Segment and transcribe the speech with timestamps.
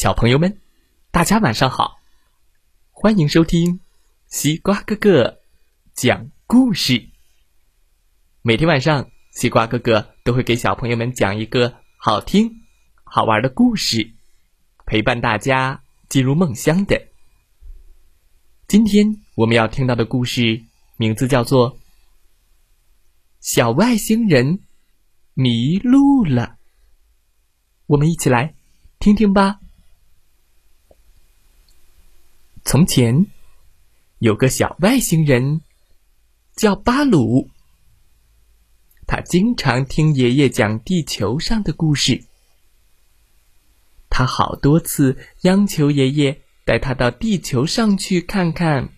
[0.00, 0.60] 小朋友们，
[1.10, 1.98] 大家晚上好！
[2.92, 3.80] 欢迎收听
[4.28, 5.40] 西瓜哥哥
[5.92, 7.08] 讲故事。
[8.40, 12.60] 每天晚上，西瓜哥哥都会给小朋友们讲一个好听、
[13.02, 14.12] 好玩的故事，
[14.86, 17.08] 陪伴大家进入梦乡的。
[18.68, 20.62] 今天我们要听到的故事
[20.96, 21.72] 名字叫做
[23.40, 24.60] 《小外星人
[25.34, 26.42] 迷路了》，
[27.86, 28.54] 我们一起来
[29.00, 29.58] 听听吧。
[32.70, 33.24] 从前，
[34.18, 35.62] 有个小外星人，
[36.54, 37.48] 叫巴鲁。
[39.06, 42.26] 他经常听爷爷讲地球上的故事。
[44.10, 48.92] 他好多次央求爷爷带他到地球上去看看，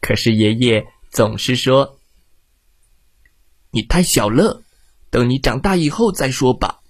[0.00, 2.00] 可是爷爷总是说
[3.70, 4.64] ：“你太小了，
[5.10, 6.80] 等你长大以后再说吧。”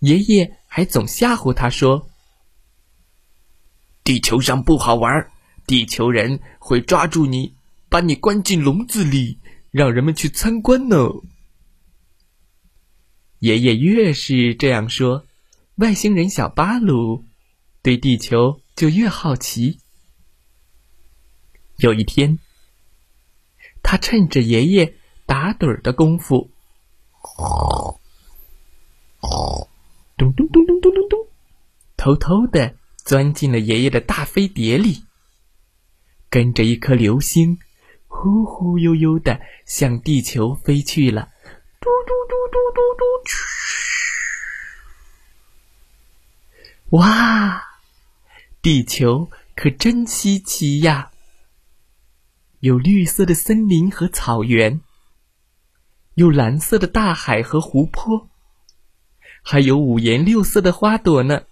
[0.00, 2.09] 爷爷还总吓唬他说。
[4.10, 5.30] 地球上不好玩，
[5.68, 7.54] 地球人会抓住你，
[7.88, 9.38] 把你关进笼子里，
[9.70, 10.96] 让人们去参观呢。
[13.38, 15.24] 爷爷越是这样说，
[15.76, 17.24] 外星人小巴鲁
[17.82, 19.78] 对地球就越好奇。
[21.76, 22.40] 有一天，
[23.80, 24.92] 他趁着爷爷
[25.24, 26.50] 打盹的功夫，
[30.16, 31.26] 咚咚咚咚咚咚咚，
[31.96, 32.74] 偷偷的。
[33.04, 35.04] 钻进了爷爷的大飞碟里，
[36.28, 37.58] 跟着一颗流星，
[38.06, 41.30] 忽忽悠悠的向地球飞去了。
[41.80, 43.36] 嘟嘟嘟嘟嘟嘟，嘘！
[46.90, 47.62] 哇，
[48.60, 51.10] 地球可真稀奇呀！
[52.60, 54.82] 有绿色的森林和草原，
[56.14, 58.28] 有蓝色的大海和湖泊，
[59.42, 61.44] 还有五颜六色的花朵呢。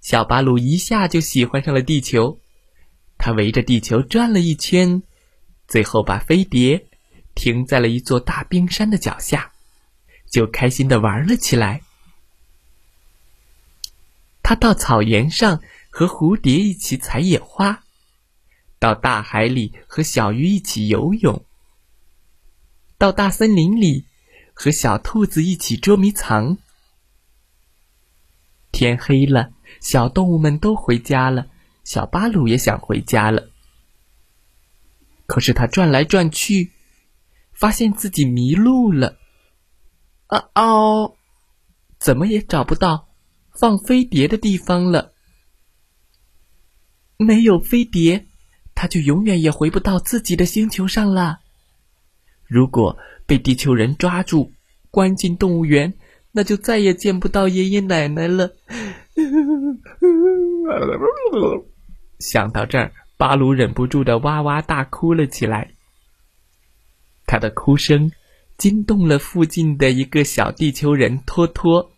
[0.00, 2.40] 小巴鲁一下就喜欢上了地球，
[3.18, 5.02] 他围着地球转了一圈，
[5.68, 6.88] 最后把飞碟
[7.34, 9.52] 停在了一座大冰山的脚下，
[10.30, 11.82] 就开心的玩了起来。
[14.42, 15.60] 他到草原上
[15.90, 17.84] 和蝴蝶一起采野花，
[18.78, 21.44] 到大海里和小鱼一起游泳，
[22.96, 24.06] 到大森林里
[24.54, 26.56] 和小兔子一起捉迷藏。
[28.72, 29.52] 天黑了。
[29.80, 31.46] 小动物们都回家了，
[31.84, 33.48] 小巴鲁也想回家了。
[35.26, 36.72] 可是他转来转去，
[37.52, 39.16] 发现自己迷路了。
[40.26, 41.14] 啊哦，
[41.98, 43.08] 怎么也找不到
[43.52, 45.12] 放飞碟的地方了。
[47.16, 48.26] 没有飞碟，
[48.74, 51.40] 他就永远也回不到自己的星球上了。
[52.46, 54.52] 如果被地球人抓住，
[54.90, 55.94] 关进动物园，
[56.32, 58.52] 那就再也见不到爷爷奶奶了。
[62.18, 65.74] 想到这儿，巴鲁忍不住的哇哇大哭了起来。
[67.26, 68.10] 他的哭声
[68.56, 71.90] 惊动了附近的一个小地球人托托。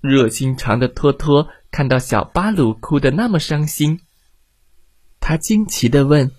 [0.00, 4.00] 热心肠的托托看到小巴鲁哭得那么伤心，
[5.20, 6.30] 他惊奇的问：“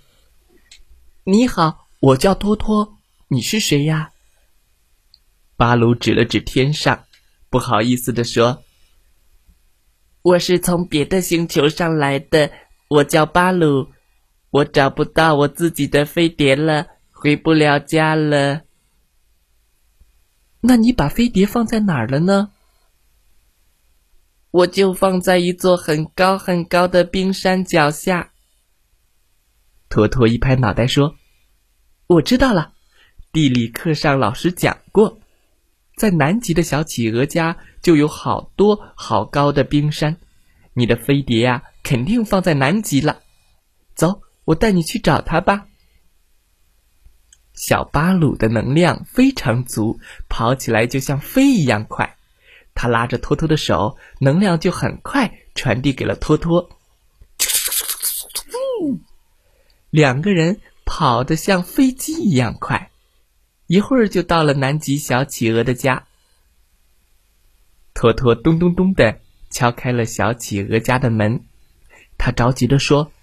[1.26, 2.98] 你好，我叫托托，
[3.28, 4.12] 你是谁呀？”
[5.56, 7.04] 巴鲁指了指天上，
[7.52, 8.64] 不好意思的说。
[10.24, 12.52] 我是从别的星球上来的，
[12.90, 13.90] 我叫巴鲁，
[14.52, 18.62] 我找不到我自己的飞碟了，回不了家了。
[20.62, 22.52] 那你把飞碟放在哪儿了呢？
[24.52, 28.32] 我就放在一座很高很高的冰山脚下。
[29.90, 31.16] 托托一拍脑袋说
[32.06, 32.74] ：“我知道了，
[33.32, 35.18] 地理课上老师讲过。”
[35.96, 40.18] 在南极的小企鹅家就有好多好高的冰山，
[40.74, 43.22] 你的飞碟呀，肯定放在南极了。
[43.94, 45.68] 走，我带你去找它吧。
[47.54, 50.00] 小巴鲁的能量非常足，
[50.30, 52.16] 跑起来就像飞一样快。
[52.74, 56.70] 他拉着托托的手，能量就很快传递给了托托。
[59.90, 62.91] 两个人跑得像飞机一样快。
[63.72, 66.06] 一会儿就到了南极小企鹅的家。
[67.94, 71.46] 托托咚咚咚的敲开了小企鹅家的门，
[72.18, 73.14] 他着急的说：“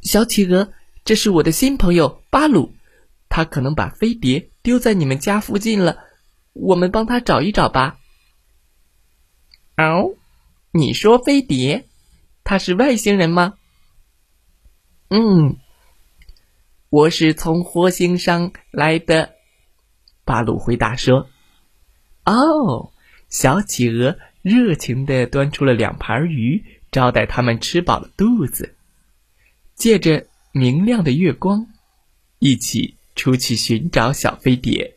[0.00, 0.72] 小企鹅，
[1.04, 2.72] 这是我的新朋友巴鲁，
[3.28, 6.04] 他可能把飞碟丢在你们家附近了，
[6.54, 7.98] 我们帮他找一找吧。”
[9.76, 10.14] 哦，
[10.70, 11.86] 你说飞碟，
[12.44, 13.58] 他是外星人吗？
[15.10, 15.58] 嗯，
[16.88, 19.34] 我是从火星上来的。
[20.24, 21.28] 巴鲁回答说
[22.24, 22.92] ：“哦，
[23.28, 28.76] 小企鹅热情地端出了两盘鱼，招待他们吃饱了肚子。
[29.74, 31.66] 借着明亮的月光，
[32.38, 34.96] 一起出去寻找小飞碟。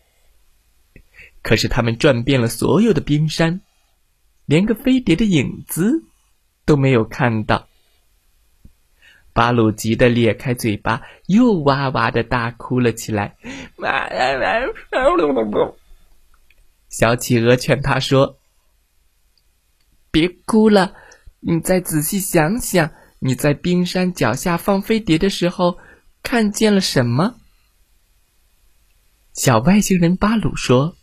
[1.41, 3.61] 可是他们转遍了所有的冰山，
[4.45, 6.03] 连个飞碟的影子
[6.65, 7.67] 都没有看到。
[9.33, 13.35] 巴鲁急得咧开嘴巴，又哇哇的大哭了起来。
[16.87, 18.37] 小企鹅劝他说
[20.11, 20.93] ：“别哭了，
[21.39, 25.79] 你再仔细想想，你在冰山脚下放飞碟的时候
[26.21, 27.37] 看见了什么？”
[29.33, 30.95] 小外星人巴鲁说：“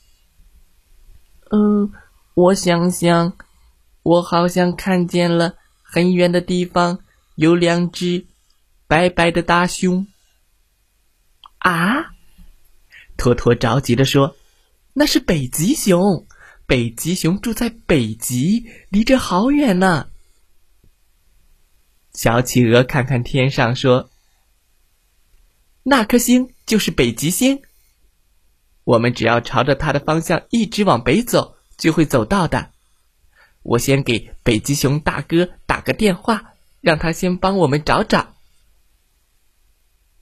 [1.51, 1.91] 嗯，
[2.35, 3.37] 我想想，
[4.05, 7.01] 我好像看见了很远的地方。”
[7.41, 8.27] 有两只
[8.87, 10.07] 白白的大熊。
[11.57, 12.13] 啊！
[13.17, 14.37] 托托着急的说
[14.93, 16.27] ：“那是北极熊，
[16.67, 20.11] 北极熊住在北极，离这好远呢。”
[22.13, 24.11] 小企鹅看看天上说
[25.83, 27.63] ：“那颗星就是北极星，
[28.85, 32.71] 我们只要朝着它的方向一直往北走，就会走到的。
[33.63, 36.49] 我先给北极熊大哥打个电话。”
[36.81, 38.35] 让他先帮我们找找。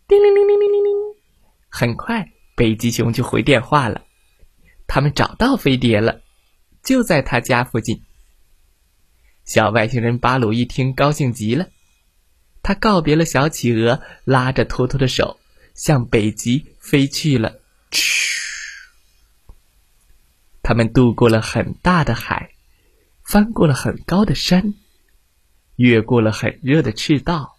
[0.07, 0.93] 叮铃铃铃铃铃铃，
[1.69, 4.05] 很快北极熊就回电话了。
[4.87, 6.23] 他们找到飞碟了，
[6.83, 8.03] 就在他家附近。
[9.45, 11.69] 小外星人巴鲁一听，高兴极了。
[12.63, 15.39] 他告别了小企鹅，拉着托托的手，
[15.75, 17.61] 向北极飞去了。
[17.91, 18.83] 嘘，
[20.63, 22.51] 他们渡过了很大的海，
[23.23, 24.75] 翻过了很高的山。
[25.79, 27.57] 越过了很热的赤道，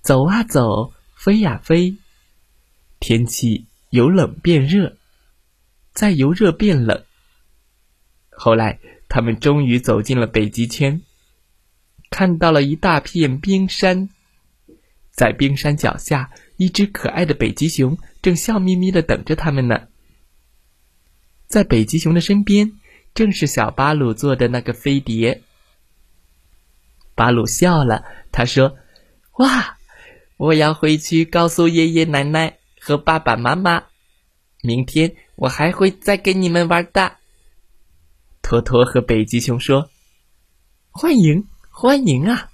[0.00, 1.94] 走啊走，飞呀飞，
[3.00, 4.96] 天气由冷变热，
[5.92, 7.04] 再由热变冷。
[8.30, 11.02] 后来，他们终于走进了北极圈，
[12.08, 14.08] 看到了一大片冰山，
[15.10, 19.88] 在冰山脚下，一只可爱的北极熊正笑眯眯的等着他们呢。
[21.46, 22.72] 在北极熊的身边，
[23.12, 25.42] 正是小巴鲁做的那个飞碟。
[27.16, 28.76] 巴鲁笑了，他说
[29.38, 29.78] ：“哇，
[30.36, 33.84] 我要回去告诉爷爷奶奶和爸爸妈妈，
[34.62, 37.16] 明天我还会再跟你们玩的。”
[38.42, 39.90] 托托和北极熊说
[40.92, 42.50] ：“欢迎，欢迎啊！”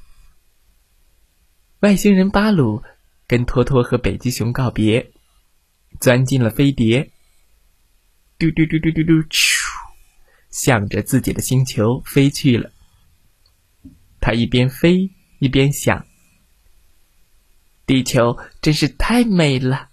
[1.81, 2.83] 外星人巴鲁
[3.27, 5.11] 跟托托和北极熊告别，
[6.01, 7.11] 钻进了飞碟，
[8.39, 9.29] 嘟嘟嘟嘟嘟嘟，
[10.51, 12.71] 向着自己的星球飞去了。
[14.23, 15.11] 他一边飞
[15.41, 16.07] 一边想
[17.85, 19.89] ：“地球真是太美了，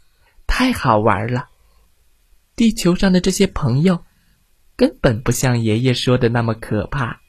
[0.45, 1.49] 太好玩了。
[2.55, 4.05] 地球上的这些朋友，
[4.75, 7.21] 根本不像爷爷说的那么可怕。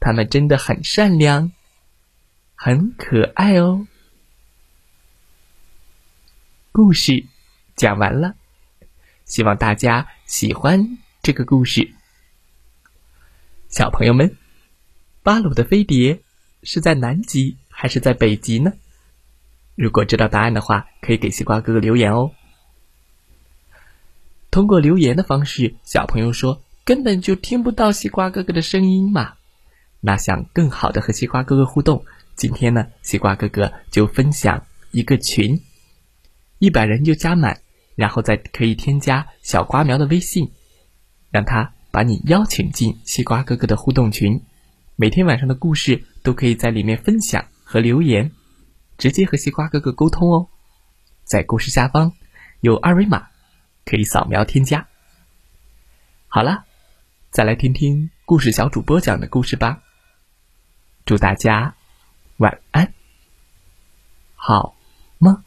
[0.00, 1.52] 他们真的很善良，
[2.56, 3.86] 很可爱哦。”
[6.72, 7.24] 故事
[7.76, 8.34] 讲完了，
[9.24, 11.94] 希望大家喜欢这个故事，
[13.68, 14.36] 小朋友们。
[15.26, 16.20] 巴鲁的飞碟
[16.62, 18.74] 是在南极还是在北极呢？
[19.74, 22.30] 如果知道答案的话，可以给西瓜哥哥留言哦。
[24.52, 29.34] 通过留言的方式，小朋友说根本就听不到西瓜哥哥的声音嘛。
[29.98, 32.04] 那想更好的和西瓜哥哥互动，
[32.36, 35.60] 今天呢，西瓜哥哥就分享一个群，
[36.60, 37.62] 一百人就加满，
[37.96, 40.52] 然后再可以添加小瓜苗的微信，
[41.32, 44.40] 让他把你邀请进西瓜哥哥的互动群。
[44.98, 48.32] 每天晚上的故事都可以在里面分享和留言，
[48.96, 50.48] 直接和西瓜哥哥沟通哦。
[51.22, 52.14] 在故事下方
[52.60, 53.28] 有二维码，
[53.84, 54.88] 可以扫描添加。
[56.28, 56.64] 好了，
[57.30, 59.82] 再来听听故事小主播讲的故事吧。
[61.04, 61.74] 祝大家
[62.38, 62.94] 晚安，
[64.34, 64.76] 好
[65.18, 65.45] 梦。